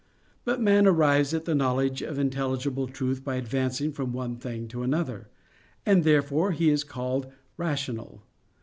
But 0.45 0.59
man 0.59 0.87
arrives 0.87 1.31
at 1.31 1.45
the 1.45 1.53
knowledge 1.53 2.01
of 2.01 2.17
intelligible 2.17 2.87
truth 2.87 3.23
by 3.23 3.35
advancing 3.35 3.91
from 3.91 4.13
one 4.13 4.35
thing 4.37 4.67
to 4.69 4.81
another; 4.81 5.29
and 5.85 6.03
therefore 6.03 6.53
he 6.53 6.71
is 6.71 6.83
called 6.83 7.31
rational. 7.55 8.23